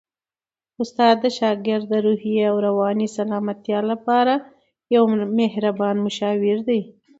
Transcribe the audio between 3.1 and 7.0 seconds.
سلامتیا لپاره یو مهربان مشاور دی.